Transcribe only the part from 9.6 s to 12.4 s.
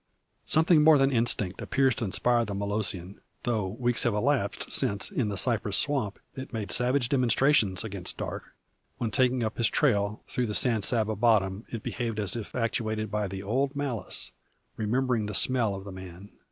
trail through the San Saba bottom it behaved as